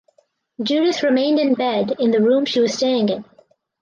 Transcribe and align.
Judith 0.63 1.03
remained 1.03 1.37
in 1.37 1.53
bed 1.53 1.95
in 1.99 2.09
the 2.09 2.23
room 2.23 2.43
she 2.45 2.59
was 2.59 2.73
staying 2.73 3.09
in. 3.09 3.23